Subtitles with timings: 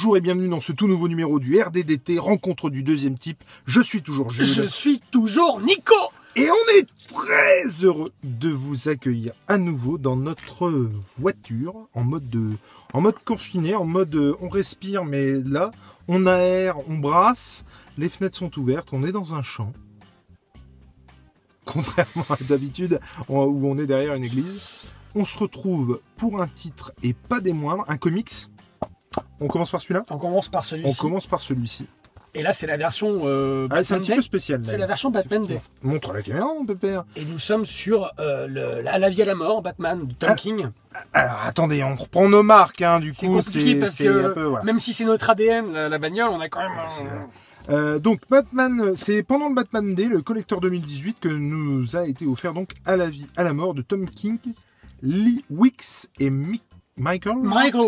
[0.00, 3.42] Bonjour et bienvenue dans ce tout nouveau numéro du RDDT, rencontre du deuxième type.
[3.66, 4.44] Je suis toujours Jules.
[4.44, 5.92] Je suis toujours Nico
[6.36, 10.88] Et on est très heureux de vous accueillir à nouveau dans notre
[11.18, 12.52] voiture, en mode, de,
[12.92, 15.72] en mode confiné, en mode euh, on respire, mais là,
[16.06, 17.64] on aère, on brasse,
[17.96, 19.72] les fenêtres sont ouvertes, on est dans un champ.
[21.64, 24.60] Contrairement à d'habitude, on- où on est derrière une église.
[25.16, 28.30] On se retrouve pour un titre et pas des moindres, un comics.
[29.40, 30.98] On commence par celui-là On commence par On celui-ci.
[30.98, 31.86] commence par celui-ci.
[32.34, 34.16] Et là, c'est la version euh, Ah, c'est un Batman petit Day.
[34.16, 34.60] peu spécial.
[34.62, 35.60] C'est la version Batman Day.
[35.82, 37.04] Montre à la caméra, mon pépère.
[37.16, 40.28] Et nous sommes sur euh, le, la, la vie à la mort, Batman, de Tom
[40.32, 40.34] Ah.
[40.34, 40.68] King.
[41.14, 44.26] Alors attendez, on reprend nos marques, hein, du C'est coup, compliqué c'est parce c'est que
[44.26, 44.64] un peu voilà.
[44.64, 46.72] même si c'est notre ADN, la, la bagnole, on a quand même...
[46.98, 52.06] c'est- Euh, donc Batman, c'est pendant le Batman Day, le collecteur 2018, que nous a
[52.06, 54.38] été offert donc à la vie, à la mort de Tom King,
[55.02, 56.62] Lee Wicks et Mi-
[56.98, 57.36] Michael.
[57.38, 57.86] Michael.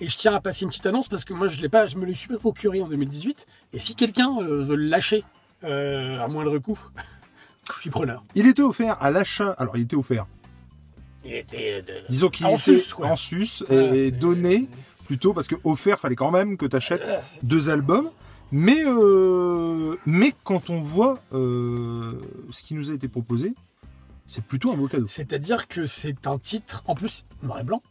[0.00, 1.96] Et je tiens à passer une petite annonce parce que moi, je l'ai pas, je
[1.98, 3.46] me l'ai super procuré en 2018.
[3.72, 5.24] Et si quelqu'un euh, veut le lâcher
[5.64, 6.78] euh, à moindre coût,
[7.74, 8.24] je suis preneur.
[8.34, 9.54] Il était offert à l'achat.
[9.58, 10.26] Alors il était offert.
[11.24, 11.92] Il était de...
[12.08, 13.06] Disons qu'il En était sus, quoi.
[13.06, 14.68] en sus et donné
[15.06, 18.10] plutôt parce que offert, fallait quand même que tu achètes Ah, deux albums.
[18.50, 23.54] Mais, euh, mais quand on voit ce qui nous a été proposé,
[24.26, 25.06] c'est plutôt un beau cadeau.
[25.06, 27.82] C'est-à-dire que c'est un titre, en plus, noir et blanc.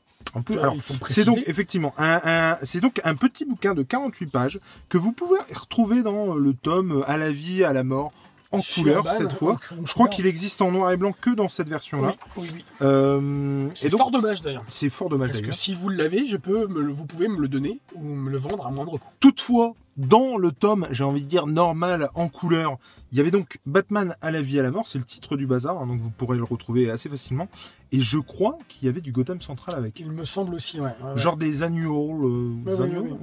[0.59, 0.75] Alors,
[1.09, 5.11] c'est donc effectivement un, un- c'est donc un petit bouquin de 48 pages que vous
[5.11, 8.11] pouvez retrouver dans le tome À la vie, à la mort,
[8.51, 9.57] en couleur cette fois.
[9.71, 12.15] en Je crois qu'il existe en noir et blanc que dans cette version-là.
[12.37, 12.65] Oui, oui, oui.
[12.81, 14.63] Euh, C'est fort dommage d'ailleurs.
[14.67, 15.55] c'est fort dommage Parce que d'ailleurs.
[15.55, 18.37] si vous l'avez, je peux me le- vous pouvez me le donner ou me le
[18.37, 19.07] vendre à moindre coût.
[19.19, 22.77] Toutefois, dans le tome, j'ai envie de dire normal, en couleur,
[23.11, 25.45] il y avait donc Batman à la vie, à la mort, c'est le titre du
[25.45, 27.49] bazar, hein, donc vous pourrez le retrouver assez facilement.
[27.91, 29.99] Et je crois qu'il y avait du Gotham Central avec.
[29.99, 30.85] Il me semble aussi, ouais.
[30.85, 31.19] ouais, ouais.
[31.21, 31.89] Genre des annuals,
[32.23, 33.17] euh, Ouais, des ouais, annuals, ouais,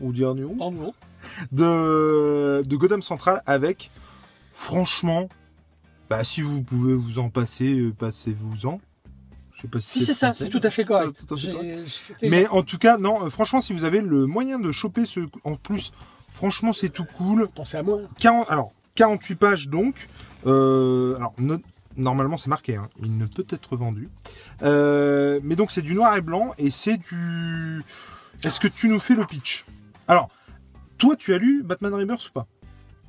[0.00, 0.30] on dit dit
[1.52, 3.90] de, de Gotham Central avec,
[4.60, 5.28] franchement,
[6.10, 8.78] bah, si vous pouvez vous en passer, euh, passez-vous-en.
[9.54, 11.16] Je sais pas si, Si c'est ça, c'est tout à fait correct.
[11.18, 11.78] C'est tout à fait J'ai- correct.
[11.86, 15.04] c'était- Mais en tout cas, non, euh, franchement, si vous avez le moyen de choper
[15.06, 15.20] ce.
[15.44, 15.92] En plus,
[16.30, 17.48] franchement, c'est tout cool.
[17.54, 18.00] pensez à moi.
[18.18, 20.08] 40, alors, 48 pages donc.
[20.46, 21.58] Euh, alors, no-
[21.96, 24.08] normalement, c'est marqué, hein, il ne peut être vendu.
[24.62, 27.82] Euh, mais donc, c'est du noir et blanc et c'est du.
[28.42, 29.64] Est-ce que tu nous fais le pitch?
[30.08, 30.28] Alors,
[30.98, 32.46] toi, tu as lu Batman Rebirth ou pas?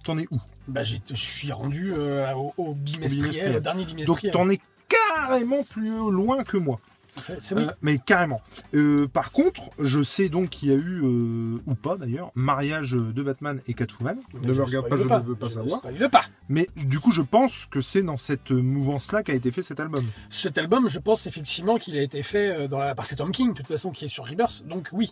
[0.04, 3.58] T'en es où Bah, je suis rendu euh, au, au bimestriel, bimestriel.
[3.58, 4.34] au dernier Donc, bimestriel.
[4.34, 6.80] t'en es carrément plus loin que moi.
[7.18, 7.64] C'est oui.
[7.66, 8.42] Euh, mais carrément.
[8.74, 12.92] Euh, par contre, je sais donc qu'il y a eu, euh, ou pas d'ailleurs, mariage
[12.92, 14.18] de Batman et Catwoman.
[14.34, 15.80] Mais ne me regarde pas, je ne veux pas Je savoir.
[15.80, 16.24] spoil pas.
[16.48, 20.06] Mais du coup, je pense que c'est dans cette mouvance-là qu'a été fait cet album.
[20.30, 22.96] Cet album, je pense effectivement qu'il a été fait dans la...
[22.96, 24.66] par c'est Tom King, de toute façon, qui est sur Rebirth.
[24.66, 25.12] Donc oui.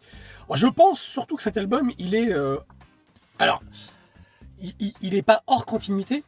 [0.53, 2.33] Je pense surtout que cet album, il est...
[3.39, 3.61] Alors,
[4.61, 6.23] il- il il est pas hors continuité,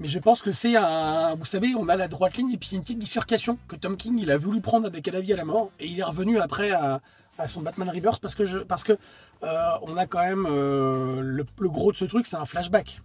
[0.00, 1.34] mais je pense que c'est un...
[1.34, 4.18] Vous savez, on a la droite ligne et puis une petite bifurcation que Tom King,
[4.18, 6.70] il a voulu prendre avec la vie à la mort, et il est revenu après
[6.72, 7.00] à,
[7.46, 8.92] son Batman Rebirth parce que, parce que
[9.42, 10.46] euh, on a quand même...
[10.48, 13.00] euh, le gros de ce truc, c'est un flashback.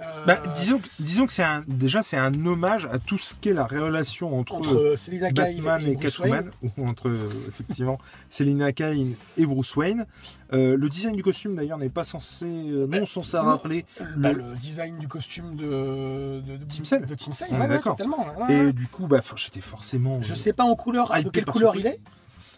[0.00, 3.34] Euh, Bah, disons, que- disons que c'est un, déjà c'est un hommage à tout ce
[3.34, 7.98] qu'est la relation entre, entre euh, Batman et, Catwoman, ou entre euh, effectivement
[8.30, 10.06] Selina Kyle et Bruce Wayne.
[10.52, 13.44] Euh, le design du costume d'ailleurs n'est pas censé, euh, non censé non.
[13.44, 13.84] rappeler.
[14.16, 17.04] Bah, le- le design du costume de, de, de Tim Sale.
[17.06, 17.96] De Tim Sale, On ouais, d'accord.
[18.00, 18.72] ouais, Et ouais.
[18.72, 20.22] du coup, bah, j'étais forcément.
[20.22, 22.00] Je euh, sais pas en couleur, de quelle couleur il est,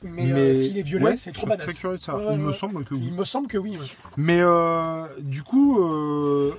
[0.04, 1.66] mais, euh, s'il est violet, ouais, c'est trop badass.
[1.66, 2.16] Très curieux de ça.
[2.16, 3.02] Ouais, Il me semble que oui.
[3.04, 3.78] Il me semble que oui.
[4.16, 6.52] Mais euh, du coup, euh,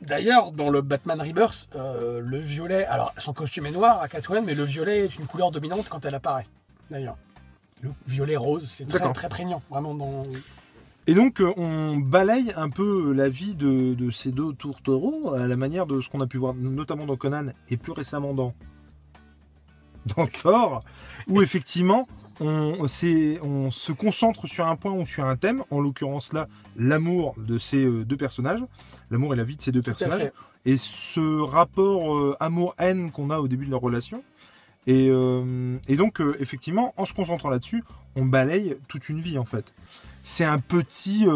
[0.00, 4.44] D'ailleurs, dans le Batman Rebirth, euh, le violet, alors son costume est noir à Catwoman,
[4.46, 6.46] mais le violet est une couleur dominante quand elle apparaît.
[6.90, 7.16] D'ailleurs,
[7.82, 10.22] le violet rose, c'est très très prégnant, vraiment dans.
[11.06, 15.46] Et donc, euh, on balaye un peu la vie de, de ces deux tourtereaux à
[15.46, 18.54] la manière de ce qu'on a pu voir, notamment dans Conan et plus récemment dans,
[20.16, 20.82] dans Thor,
[21.28, 22.08] où effectivement,
[22.40, 27.58] on, se concentre sur un point ou sur un thème, en l'occurrence là, l'amour de
[27.58, 28.60] ces euh, deux personnages,
[29.10, 30.32] l'amour et la vie de ces deux Tout personnages,
[30.64, 34.22] et ce rapport euh, amour-haine qu'on a au début de leur relation.
[34.86, 37.84] Et, euh, et donc, euh, effectivement, en se concentrant là-dessus,
[38.16, 39.74] on balaye toute une vie, en fait.
[40.22, 41.26] C'est un petit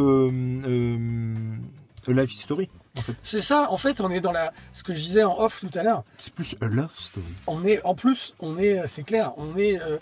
[2.09, 2.69] life story,
[2.99, 3.15] en fait.
[3.23, 4.53] C'est ça, en fait, on est dans la.
[4.73, 7.27] Ce que je disais en off tout à l'heure, C'est plus a love story.
[7.47, 9.81] on est en plus, on est, c'est clair, on est.
[9.81, 9.99] euh,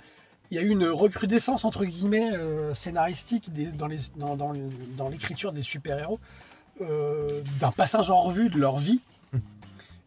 [0.53, 4.53] il y a eu une recrudescence entre guillemets euh, scénaristique des- dans les- dans- dans
[4.53, 4.61] les-
[4.99, 6.21] dans l'écriture des super-héros,
[6.83, 9.01] euh, d'un passage en revue de leur vie.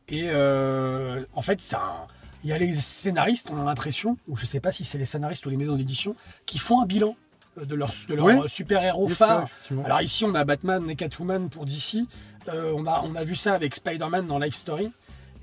[0.07, 2.05] Et euh, en fait, ça,
[2.43, 5.05] il y a les scénaristes, on a l'impression, ou je sais pas si c'est les
[5.05, 6.15] scénaristes ou les maisons d'édition,
[6.45, 7.15] qui font un bilan
[7.57, 8.37] de leur, de leur Ouais.
[8.47, 9.47] super-héros ça, phare.
[9.83, 12.05] Alors ici, on a Batman et Catwoman pour DC.
[12.47, 14.91] On, a, on a vu ça avec Spider-Man dans Life Story.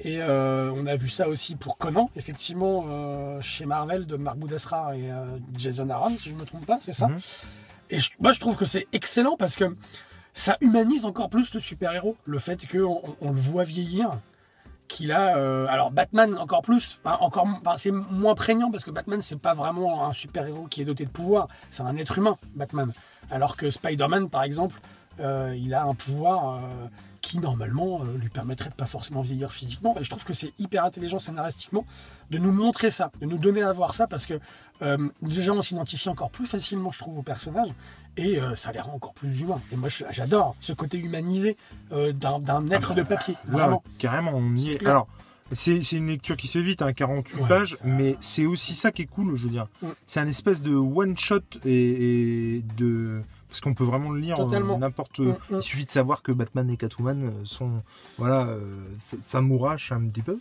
[0.05, 4.37] Et euh, on a vu ça aussi pour Conan, effectivement, euh, chez Marvel, de Mark
[4.37, 7.07] Boudasra et euh, Jason Aaron, si je ne me trompe pas, c'est ça?
[7.09, 7.19] Mhm.
[7.91, 9.77] Et je- moi, je trouve que c'est excellent parce que
[10.33, 12.17] ça humanise encore plus le super-héros.
[12.25, 14.11] Le fait qu'on on, on le voit vieillir,
[14.89, 15.37] qu'il a.
[15.71, 17.47] alors, Batman, encore plus, encore,
[17.77, 21.11] c'est moins prégnant parce que Batman, c'est pas vraiment un super-héros qui est doté de
[21.11, 21.49] pouvoir.
[21.71, 22.93] C'est un être humain, Batman.
[23.31, 24.81] Alors que Spider-Man, par exemple,
[25.21, 26.61] il a un pouvoir.
[27.23, 29.97] Euh, qui normalement euh, lui permettrait de pas forcément vieillir physiquement.
[29.99, 31.85] Et je trouve que c'est hyper intelligent scénaristiquement
[32.31, 34.41] de nous montrer ça, de nous donner à voir ça, parce que
[34.83, 37.69] euh, déjà on s'identifie encore plus facilement, je trouve, au personnage,
[38.17, 39.61] et euh, ça les rend encore plus humains.
[39.73, 41.57] Et moi j'adore ce côté humanisé
[41.93, 43.83] euh, d'un être de papier, Ouais, vraiment.
[43.99, 44.87] carrément, on y C'est est.
[44.87, 45.07] Alors,
[45.55, 48.47] c'est c'est une lecture qui se fait vite, hein, 48 Ouais, pages, ça- mais c'est
[48.47, 49.69] aussi ça qui est cool, je veux dire.
[49.83, 49.87] Mm.
[50.07, 53.21] C'est un espèce de one-shot et, et de.
[53.53, 54.79] Parce qu'on peut vraiment le lire euh, Totalement.
[54.79, 55.19] n'importe.
[55.19, 55.37] Mm, mm.
[55.57, 57.83] Il suffit de savoir que Batman et Catwoman euh, sont.
[58.17, 58.67] Voilà, euh,
[58.97, 60.39] ça, ça mourrache un petit peu.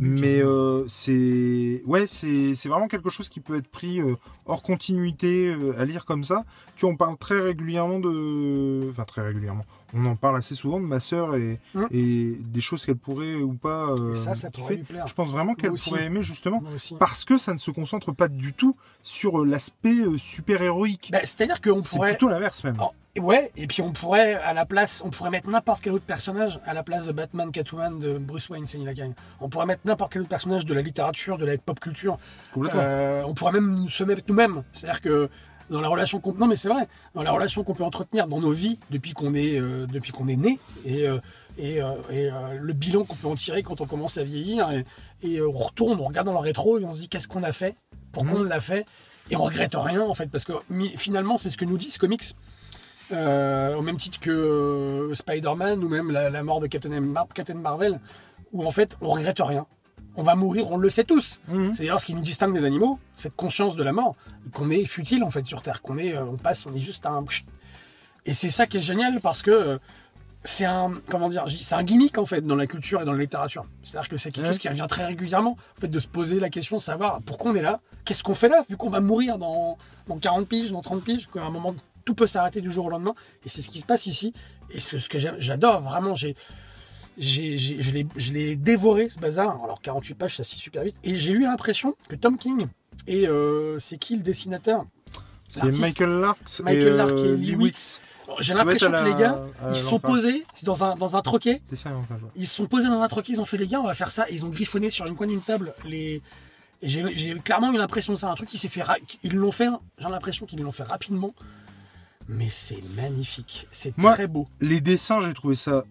[0.00, 4.16] Mais euh, c'est ouais, c'est c'est vraiment quelque chose qui peut être pris euh,
[4.46, 6.44] hors continuité euh, à lire comme ça.
[6.74, 9.64] Tu vois, on parle très régulièrement de, enfin très régulièrement.
[9.94, 11.58] On en parle assez souvent de ma sœur et,
[11.90, 15.06] et des choses qu'elle pourrait ou pas euh, Et ça, ça pourrait lui plaire.
[15.06, 16.62] Je pense vraiment qu'elle pourrait aimer justement
[16.98, 21.10] parce que ça ne se concentre pas du tout sur euh, l'aspect euh, super héroïque.
[21.12, 22.10] Bah, C'est-à-dire qu'on c'est pourrait.
[22.10, 22.76] plutôt l'inverse même.
[22.80, 26.04] Oh, Ouais, et puis on pourrait à la place, on pourrait mettre n'importe quel autre
[26.04, 28.92] personnage à la place de Batman, Catwoman, de Bruce Wayne, c'est la.
[29.40, 32.18] On pourrait mettre n'importe quel autre personnage de la littérature, de la pop culture.
[32.56, 34.62] Euh, on pourrait même se mettre nous-mêmes.
[34.72, 35.28] C'est-à-dire que
[35.70, 38.40] dans la relation qu'on non mais c'est vrai, dans la relation qu'on peut entretenir dans
[38.40, 41.18] nos vies depuis qu'on est euh, depuis qu'on est né et euh,
[41.58, 42.28] et, euh, et,
[42.58, 44.84] le bilan qu'on peut en tirer quand on commence à vieillir et,
[45.22, 47.52] et, on retourne, on regarde dans le rétro et on se dit qu'est-ce qu'on a
[47.52, 47.74] fait,
[48.12, 48.40] pourquoi Mhm.
[48.40, 48.84] on l'a fait
[49.30, 50.52] et on regrette rien en fait parce que
[50.96, 52.34] finalement c'est ce que nous dit ce comics.
[53.12, 57.98] Au même titre que Spider-Man ou même la, la mort de Captain, Mar- Captain Marvel,
[58.52, 59.66] où en fait on regrette rien.
[60.16, 61.40] On va mourir, on le sait tous.
[61.48, 61.72] Mhm.
[61.72, 64.16] C'est d'ailleurs ce qui nous distingue des animaux, cette conscience de la mort,
[64.52, 67.06] qu'on est futile en fait sur Terre, qu'on est, euh, on passe, on est juste
[67.06, 67.24] un.
[68.26, 69.78] Et c'est ça qui est génial parce que euh,
[70.42, 73.18] c'est un, comment dire, c'est un gimmick en fait dans la culture et dans la
[73.18, 73.64] littérature.
[73.82, 76.48] C'est-à-dire que c'est quelque chose qui revient très régulièrement, en fait, de se poser la
[76.48, 79.38] question de savoir pourquoi on est là, qu'est-ce qu'on fait là, vu qu'on va mourir
[79.38, 79.76] dans,
[80.08, 81.74] dans 40 piges, dans 30 piges, qu'à un moment
[82.04, 83.14] tout peut s'arrêter du jour au lendemain.
[83.44, 84.32] Et c'est ce qui se passe ici.
[84.70, 86.14] Et c'est ce que j'adore vraiment.
[86.14, 86.34] J'ai
[87.18, 89.58] j'ai- j'ai- je l'ai- je l'ai dévoré ce bazar.
[89.64, 90.96] Alors 48 pages, ça s'y super vite.
[91.04, 92.66] Et j'ai eu l'impression que Tom King
[93.06, 94.84] et euh, c'est qui le dessinateur?
[95.48, 95.80] C'est l'artiste?
[95.82, 98.00] Michael Larks Michael et, Lark et euh, Lee Wicks.
[98.38, 101.60] J'ai l'impression que les gars, ils se sont posés dans un, dans un troquet.
[101.68, 101.90] C'est ça.
[102.36, 103.32] Ils se sont posés dans un troquet.
[103.32, 104.30] Ils ont fait les gars, on va faire ça.
[104.30, 106.22] Et ils ont griffonné sur une coin d'une table les.
[106.82, 108.82] Et j'ai j'ai clairement eu l'impression de ça, un truc qui s'est fait.
[108.82, 109.66] ra- Ils l'ont fait.
[109.98, 111.34] J'ai l'impression qu'ils l'ont fait rapidement.
[112.28, 113.66] Mais c'est magnifique.
[113.72, 114.46] C'est Moi, très beau.
[114.60, 115.84] Les dessins, j'ai trouvé ça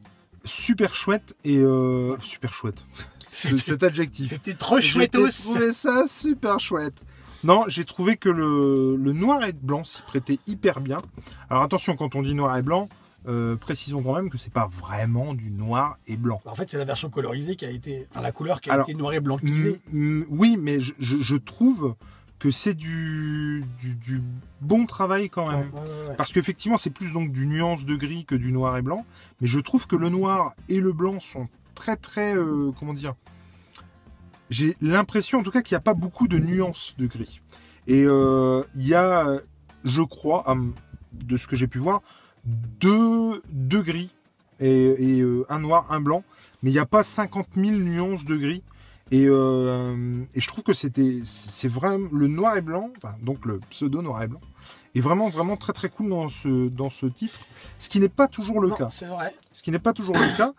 [0.46, 2.86] super chouette et euh, super chouette.
[3.32, 4.30] Cet adjectif.
[4.30, 5.30] c'était trop J'ai chouettos.
[5.30, 7.02] trouvé ça super chouette.
[7.44, 10.98] Non, j'ai trouvé que le, le noir et blanc s'y prêtait hyper bien.
[11.50, 12.90] Alors attention, quand on dit noir et blanc,
[13.28, 16.42] euh, précisons quand même que c'est pas vraiment du noir et blanc.
[16.46, 18.08] En fait, c'est la version colorisée qui a été.
[18.12, 21.36] Enfin, la couleur qui a Alors, été noir et mm, oui, mais je, je- je
[21.36, 21.96] trouve
[22.40, 24.22] que c'est du, du, du
[24.62, 25.70] bon travail quand même.
[25.74, 26.16] Ouais, ouais, ouais, ouais.
[26.16, 29.06] Parce qu'effectivement, c'est plus donc du nuance de gris que du noir et blanc.
[29.42, 33.14] Mais je trouve que le noir et le blanc sont très très euh, comment dire.
[34.50, 37.42] J'ai l'impression en tout cas qu'il n'y a pas beaucoup de nuances de gris.
[37.88, 39.40] Et euh, il y a,
[39.84, 40.56] je crois,
[41.14, 42.02] de ce que j'ai pu voir,
[42.46, 44.12] deux, deux gris
[44.60, 46.24] et, et, euh, un noir, un blanc.
[46.64, 48.64] Mais il n'y a pas 50 000 nuances de gris.
[49.12, 53.46] Et, euh, et je trouve que c'était, c'est vraiment le noir et blanc, enfin, donc
[53.46, 54.42] le pseudo noir et blanc,
[54.96, 57.40] est vraiment vraiment très très cool dans ce dans ce titre,
[57.78, 58.90] ce qui n'est pas toujours le Non, cas.
[58.90, 59.34] C'est vrai.
[59.52, 60.54] Ce qui n'est pas toujours le cas.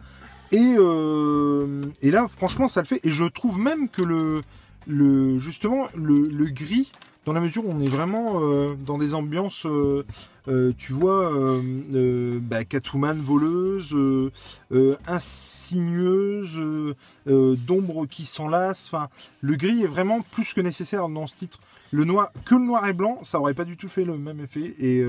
[0.53, 3.01] Et euh, et là, franchement, ça le fait.
[3.05, 4.41] Et je trouve même que le
[4.87, 6.91] le justement le, le gris,
[7.35, 10.05] dans mesure on est vraiment euh, dans des ambiances, euh,
[10.49, 11.33] euh, tu vois,
[12.41, 13.97] bah, Catwoman voleuse,
[15.07, 16.59] insigneuse,
[17.27, 18.91] d'ombre qui s'enlace.
[18.93, 19.09] Enfin,
[19.41, 21.61] le gris est vraiment plus que nécessaire dans ce titre.
[21.93, 24.41] Le noir, que le noir et blanc, ça aurait pas du tout fait le même
[24.41, 24.75] effet.
[24.81, 25.05] Et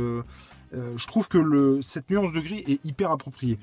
[0.74, 3.58] je trouve que cette nuance de gris est hyper appropriée.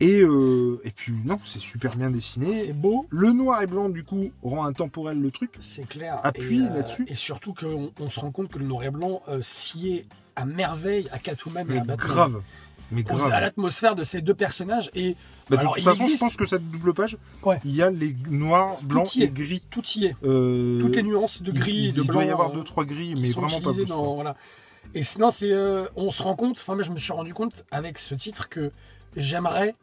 [0.00, 2.54] Et, euh, et puis non, c'est super bien dessiné.
[2.54, 3.06] C'est beau.
[3.10, 5.50] Le noir et blanc, du coup, rend intemporel le truc.
[5.60, 6.20] C'est clair.
[6.22, 7.04] Appuie Et, euh, là-dessus.
[7.08, 10.44] Et surtout qu'on on se rend compte que le noir et blanc euh, sied à
[10.44, 11.96] merveille à Catwoman et Mais à Batman.
[11.96, 12.42] grave.
[12.92, 13.30] Mais grave.
[13.32, 14.90] À l'atmosphère de ces deux personnages.
[14.94, 15.16] Et
[15.50, 17.58] Bah, de Alors, toute il façon, existe- je pense que cette double page, Ouais.
[17.64, 19.64] il y a les noirs, blancs et gris.
[19.68, 20.16] tout y est.
[20.24, 22.14] Euh, Toutes les nuances de il- gris il, et de il blanc.
[22.20, 23.84] doit y avoir euh, deux trois gris, mais vraiment pas plus.
[23.86, 24.36] dans- voilà.
[24.94, 25.52] Et sinon, c'est,
[25.96, 28.70] on se rend compte, enfin, moi, je me suis rendu compte avec ce titre que
[29.16, 29.74] j'aimerais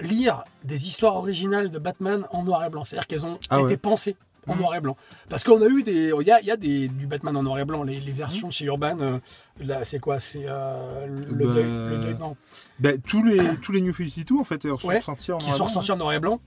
[0.00, 2.84] lire des histoires originales de Batman en noir et blanc.
[2.84, 3.76] C'est-à-dire qu'elles ont Ah été ouais.
[3.76, 4.16] pensées
[4.46, 4.60] en Mhm.
[4.60, 4.96] noir et blanc.
[5.28, 6.12] Parce qu'on a eu des.
[6.18, 7.82] Il y a, il y a des, du Batman en noir et blanc.
[7.82, 9.18] Les, les versions de chez Urban, euh,
[9.60, 10.18] là, c'est quoi?
[10.18, 12.16] C'est euh, le, Bah, deuil, le deuil.
[12.18, 12.36] Non.
[12.78, 15.54] Bah, tous les tous les New 52 en fait sont Ouais, sortis en qui noir
[15.54, 15.64] et sont blanc.
[15.66, 16.40] ressortis en noir et blanc.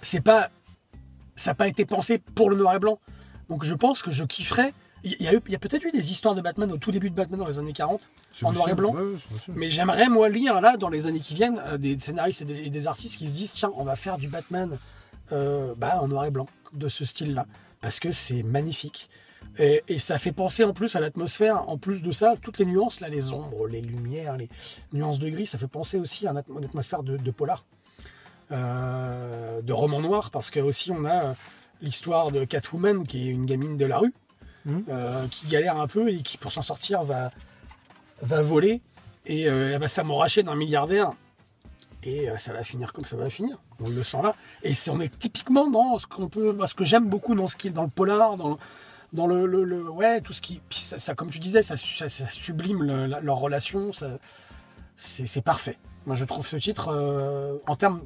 [0.00, 0.48] C'est pas.
[1.36, 2.98] Ça n'a pas été pensé pour le noir et blanc.
[3.48, 4.72] Donc je pense que je kifferais.
[5.02, 7.46] Il y a, peut-être eu des histoires de Batman au tout début de Batman dans
[7.46, 8.00] les années 40.
[8.32, 8.92] C'est en noir et blanc.
[8.94, 9.14] Ouais.
[9.48, 12.58] Mais j'aimerais, moi, lire, là, dans les années qui viennent, euh, des scénaristes et des,
[12.66, 14.78] et des artistes qui se disent tiens, on va faire du Batman
[15.32, 17.46] euh, bah, en noir et blanc, de ce style-là.
[17.80, 19.08] Parce que c'est magnifique.
[19.58, 21.68] Et, et ça fait penser en plus à l'atmosphère.
[21.68, 24.48] En plus de ça, toutes les nuances, là, les ombres, les lumières, les
[24.92, 27.64] nuances de gris, ça fait penser aussi à une atmo- une atmosphère de, de polar,
[28.52, 31.34] euh, de roman noir, parce que aussi on a
[31.80, 34.12] l'histoire de Catwoman, qui est une gamine de la rue,
[34.88, 37.30] Euh, qui galère un peu et qui, pour s'en sortir, va,
[38.22, 38.82] va voler
[39.26, 41.10] et euh, elle va s'amouracher d'un milliardaire.
[42.02, 43.58] Et euh, ça va finir comme ça va finir.
[43.82, 44.32] On le sent là.
[44.62, 47.68] Et on est typiquement dans ce qu'on peut, ce que j'aime beaucoup dans ce qui
[47.68, 48.58] est dans le polar, dans,
[49.12, 52.08] dans le, le- ouais, tout ce qui, puis ça, comme tu disais, ça, su- ça-
[52.08, 52.82] ça sublime
[53.22, 53.90] leur relation.
[54.96, 55.78] c'est, parfait.
[56.06, 58.02] Moi, je trouve ce titre euh, en termes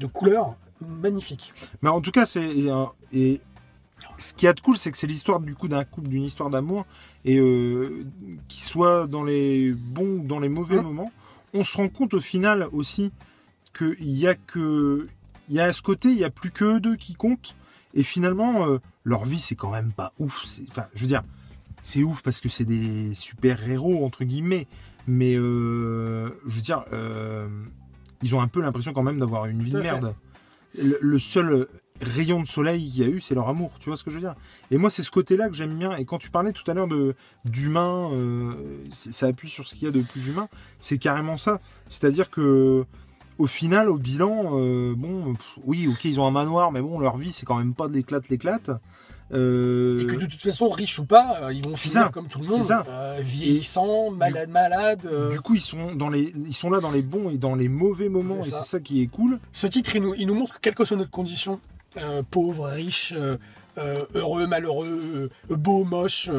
[0.00, 1.52] de couleur magnifique.
[1.82, 2.48] Mais en tout cas, c'est
[3.12, 3.40] et
[4.18, 6.50] ce qui est de cool, c'est que c'est l'histoire du coup d'un couple, d'une histoire
[6.50, 6.86] d'amour,
[7.24, 8.04] et euh,
[8.48, 11.12] qui soit dans les bons ou dans les mauvais Hein moments,
[11.54, 13.12] on se rend compte au final aussi
[13.76, 15.08] qu'il y a que
[15.48, 17.56] il y a à ce côté, il y a plus que eux deux qui comptent,
[17.94, 20.44] et finalement euh, leur vie c'est quand même pas ouf.
[20.70, 21.22] Enfin, je veux dire,
[21.82, 24.66] c'est ouf parce que c'est des super héros entre guillemets,
[25.06, 27.48] mais euh, je veux dire, euh,
[28.22, 30.14] ils ont un peu l'impression quand même d'avoir une vie de merde.
[30.74, 31.68] Le, le seul
[32.02, 33.72] rayon de soleil qu'il y a eu, c'est leur amour.
[33.80, 34.34] Tu vois ce que je veux dire?
[34.70, 35.96] Et moi, c'est ce côté-là que j'aime bien.
[35.96, 38.52] Et quand tu parlais tout à l'heure de d'humain, euh,
[38.90, 40.48] ça appuie sur ce qu'il y a de plus humain.
[40.80, 41.60] C'est carrément ça.
[41.88, 42.84] C'est-à-dire que
[43.38, 46.98] au final, au bilan, euh, bon, pff, oui, ok, ils ont un manoir, mais bon,
[46.98, 48.70] leur vie, c'est quand même pas de l'éclate, l'éclate.
[49.32, 52.08] Euh, Et que de toute façon, riches ou pas, ils vont finir ça.
[52.10, 52.84] comme tout le C'est monde, ça.
[52.88, 55.00] euh, vieillissants, malades, malades.
[55.06, 55.30] euh.
[55.30, 57.68] Du coup, ils sont dans les, ils sont là dans les bons et dans les
[57.68, 59.38] mauvais moments, et c'est ça qui est cool.
[59.52, 61.60] Ce titre, il nous, il nous montre que quelle que soit notre condition,
[61.96, 63.36] euh, pauvre, riche, euh,
[63.78, 66.30] euh, heureux, malheureux, euh, beau, moche,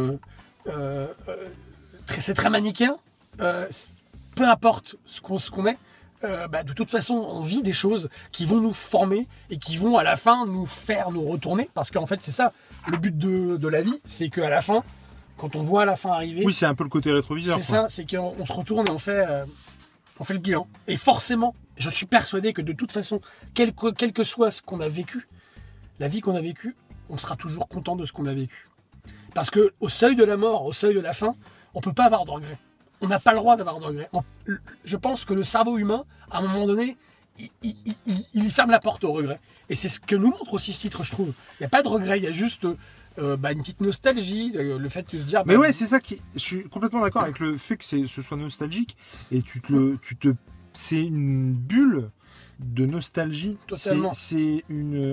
[2.07, 2.97] c'est très manichéen.
[3.37, 5.77] Peu importe ce qu'on est,
[6.21, 9.97] bah, de toute façon, on vit des choses qui vont nous former et qui vont
[9.97, 11.69] à la fin nous faire nous retourner.
[11.73, 12.53] Parce qu'en fait, c'est ça,
[12.91, 14.83] le but de, de la vie, c'est qu'à la fin,
[15.37, 17.57] quand on voit la fin arriver, Oui, c'est un peu le côté rétroviseur.
[17.57, 19.45] c'est ça, c'est qu'on on se retourne et on fait, euh,
[20.19, 20.67] on fait le bilan.
[20.87, 23.19] Et forcément, je suis persuadé que de toute façon,
[23.53, 25.27] quel que, quel que soit ce qu'on a vécu,
[25.99, 26.75] la vie qu'on a vécue,
[27.09, 28.69] on sera toujours content de ce qu'on a vécu.
[29.33, 31.35] Parce que au seuil de la mort, au seuil de la fin,
[31.73, 32.59] on peut pas avoir de regrets.
[33.01, 34.09] On n'a pas le droit d'avoir de regrets.
[34.13, 34.23] On-
[34.85, 36.97] je pense que le cerveau humain, à un moment donné,
[37.39, 39.39] il, il- il- il ferme la porte au regret.
[39.69, 41.33] Et c'est ce que nous montre aussi ce titre, je trouve.
[41.59, 42.65] Il n'y a pas de regret, il y a juste
[43.19, 45.43] euh, bah, une petite nostalgie, euh, le fait de se dire.
[45.45, 46.21] Mais bah, ouais, c'est ça qui.
[46.33, 48.95] Je suis complètement d'accord avec le fait que c'est- ce soit nostalgique
[49.31, 50.29] et tu te, tu te,
[50.73, 52.09] c'est une bulle
[52.59, 53.57] de nostalgie.
[53.75, 53.91] C'est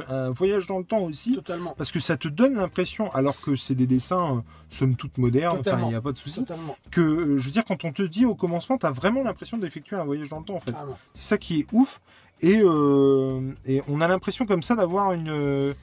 [0.09, 1.35] un voyage dans le temps aussi.
[1.35, 1.75] Totalement.
[1.77, 4.41] Parce que ça te donne l'impression, alors que c'est des dessins, euh,
[4.71, 6.45] somme toute modernes, il n'y a pas de souci,
[6.91, 9.57] que, euh, je veux dire, quand on te dit au commencement, tu as vraiment l'impression
[9.59, 10.75] d'effectuer un voyage dans le temps, en fait.
[11.15, 12.01] C'est ça qui est ouf.
[12.41, 15.75] Et, euh, et on a l'impression comme ça d'avoir une,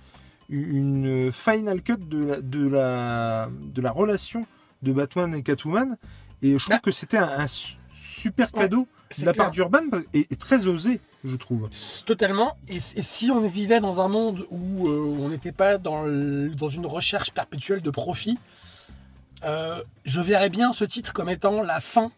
[0.49, 4.45] une final cut de la, de, la, de la relation
[4.83, 5.97] de Batman et Catwoman.
[6.41, 6.79] Et je trouve Bah.
[6.79, 7.45] que c'était un, un
[8.17, 8.87] su- super Ouais, cadeau
[9.19, 9.45] de la clair.
[9.45, 9.81] part d'Urban
[10.13, 11.69] et, et très osé, je trouve.
[12.05, 12.57] Totalement.
[12.67, 16.49] Et, et si on vivait dans un monde où euh, on n'était pas dans, le-
[16.49, 18.37] dans une recherche perpétuelle de profit,
[19.43, 22.11] euh, je verrais bien ce titre comme étant la fin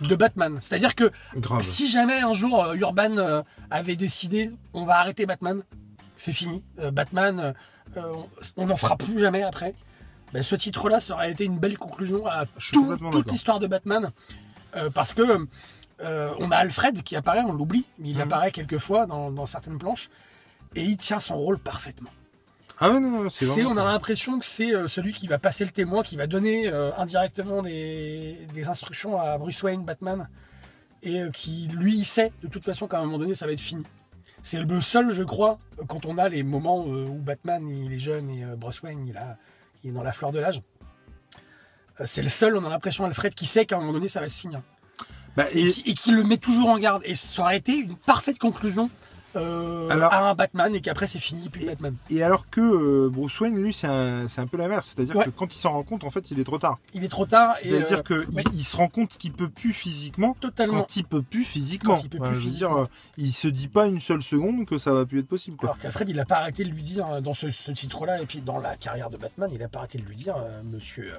[0.00, 0.56] de Batman.
[0.60, 1.62] C'est-à-dire que Grave.
[1.62, 5.62] si jamais un jour euh, Urban avait décidé on va arrêter Batman,
[6.16, 6.62] c'est fini.
[6.92, 7.52] Batman,
[8.56, 9.74] on n'en fera plus jamais après.
[10.32, 14.10] Ben, ce titre-là, ça aurait été une belle conclusion à tout- toute l'histoire de Batman.
[14.74, 15.22] Euh, parce que
[16.00, 18.22] euh, on a Alfred qui apparaît, on l'oublie, mais il Mhm.
[18.22, 20.08] apparaît quelques fois dans, dans certaines planches.
[20.74, 22.10] Et il tient son rôle parfaitement.
[22.78, 25.64] Ah ouais, non, non, c'est on a l'impression que c'est euh, celui qui va passer
[25.64, 30.28] le témoin, qui va donner euh, indirectement des, des instructions à Bruce Wayne, Batman,
[31.02, 33.52] et euh, qui, lui, il sait de toute façon qu'à un moment donné, ça va
[33.52, 33.84] être fini.
[34.40, 37.98] C'est le seul, je crois, quand on a les moments euh, où Batman il est
[38.00, 39.36] jeune et Bruce Wayne il, a,
[39.84, 40.62] il est dans la fleur de l'âge.
[42.02, 44.20] Euh, C'est le seul, on a l'impression, Alfred, qui sait qu'à un moment donné, ça
[44.20, 44.60] va se finir.
[45.36, 47.02] Bah, Et, et- qui, et qui le met toujours en garde.
[47.04, 48.90] Et ça aurait été une parfaite conclusion
[49.34, 51.94] euh, Alors- à un Batman et qu'après c'est fini, plus de Batman.
[52.10, 54.88] Et alors que euh, Bruce Wayne, lui, c'est un, c'est un peu l'inverse.
[54.94, 55.24] C'est-à-dire Ouais.
[55.24, 56.78] que quand il s'en rend compte, en fait, il est trop tard.
[56.92, 58.44] Il est trop tard et C'est-à-dire euh, que ouais.
[58.52, 60.80] il, il se rend compte qu'il peut plus physiquement totalement.
[60.80, 61.96] quand il peut plus physiquement.
[61.96, 62.82] Quand il peut plus je veux physiquement.
[62.82, 65.56] dire, il se dit pas une seule seconde que ça va plus être possible.
[65.56, 65.70] Quoi.
[65.70, 68.40] Alors qu'Alfred, il n'a pas arrêté de lui dire dans ce, ce titre-là et puis
[68.42, 70.36] dans la carrière de Batman, il n'a pas arrêté de lui dire,
[70.70, 71.10] Monsieur,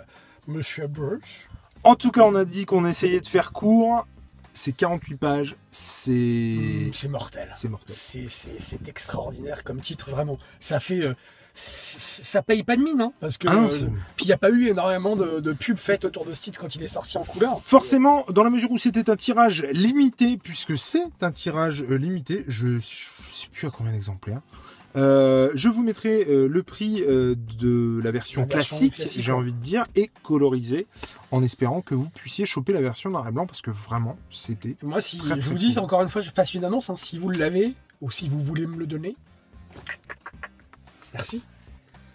[0.48, 1.48] Monsieur Bruce.
[1.84, 4.08] En tout cas, on a dit qu'on essayait de faire court.
[4.54, 5.56] C'est 48 pages.
[5.72, 7.50] C'est Mm, C'est mortel.
[7.52, 7.96] c'est mortel.
[7.96, 10.38] C'est- extraordinaire comme titre, vraiment.
[10.60, 11.06] Ça fait.
[11.06, 11.14] euh,
[11.56, 13.48] ça paye pas de mine, hein, parce que.
[13.48, 16.26] Ah non, euh, puis il n'y a pas eu énormément de, de pubs faites autour
[16.26, 17.62] de ce titre quand il est sorti en couleur.
[17.64, 22.44] Forcément, dans la mesure où c'était un tirage limité, puisque c'est un tirage euh, limité,
[22.48, 24.42] je ne sais plus à combien d'exemplaires.
[24.96, 29.22] Euh, je vous mettrai euh, le prix euh, de la version, La version classique, classique,
[29.22, 30.88] j'ai envie de dire, et colorisée,
[31.32, 34.76] en espérant que vous puissiez choper la version noir et blanc, parce que vraiment, c'était...
[34.84, 36.96] Moi, si Très, je très vous dis encore une fois, je passe une annonce, hein,
[36.96, 39.16] si vous l'avez ou si vous voulez me le donner.
[41.14, 41.44] Merci.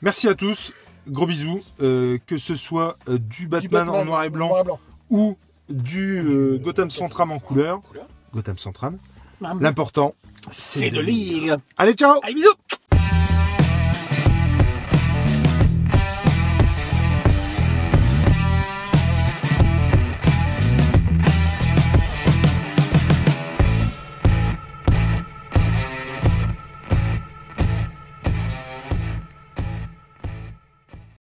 [0.03, 0.73] Merci à tous,
[1.09, 4.81] gros bisous, que ce soit du Du Batman, en noir et blanc noir et blanc.
[5.11, 5.37] ou
[5.69, 6.23] du
[6.63, 7.81] Gotham Centram en couleur.
[7.81, 8.07] Couleur.
[8.33, 8.99] Gotham Centram.
[9.41, 9.61] Hum.
[9.61, 10.15] L'important,
[10.51, 11.59] C'est de lire.
[11.77, 12.49] Allez, ciao Allez, bisous